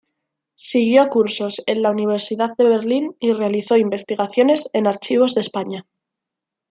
Siguió 0.55 1.09
cursos 1.09 1.61
en 1.67 1.83
la 1.83 1.91
Universidad 1.91 2.57
de 2.57 2.63
Berlín 2.63 3.15
y 3.19 3.33
realizó 3.33 3.77
investigaciones 3.77 4.67
en 4.73 4.87
archivos 4.87 5.35
de 5.35 5.41
España. 5.41 5.85